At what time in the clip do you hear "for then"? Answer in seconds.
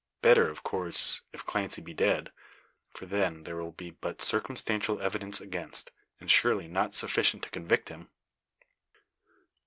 2.89-3.43